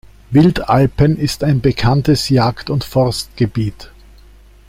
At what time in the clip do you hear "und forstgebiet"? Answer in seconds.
2.71-3.91